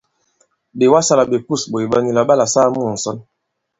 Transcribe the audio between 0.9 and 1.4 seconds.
wasā àlà ɓè